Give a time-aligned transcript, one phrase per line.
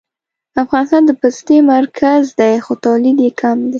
[0.63, 3.69] افغانستان د پستې مرکز دی خو تولید یې کم دی